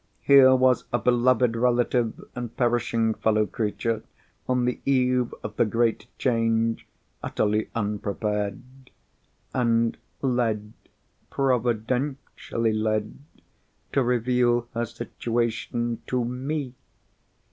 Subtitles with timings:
[0.23, 4.01] Here was a beloved relative and perishing fellow creature,
[4.49, 6.87] on the eve of the great change,
[7.21, 8.63] utterly unprepared;
[9.53, 10.73] and led,
[11.29, 13.19] providentially led,
[13.93, 16.73] to reveal her situation to Me!